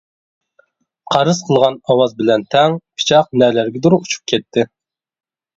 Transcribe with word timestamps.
«قارس» 1.15 1.41
قىلغان 1.49 1.77
ئاۋاز 1.91 2.17
بىلەن 2.21 2.45
تەڭ، 2.55 2.79
پىچاق 2.99 3.31
نەلەرگىدۇر 3.43 3.99
ئۇچۇپ 3.99 4.25
كەتتى. 4.33 4.65